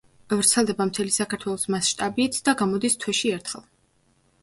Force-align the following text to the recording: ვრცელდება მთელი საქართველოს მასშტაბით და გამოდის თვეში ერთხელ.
ვრცელდება 0.37 0.87
მთელი 0.91 1.13
საქართველოს 1.17 1.67
მასშტაბით 1.75 2.43
და 2.51 2.59
გამოდის 2.65 3.01
თვეში 3.05 3.37
ერთხელ. 3.39 3.73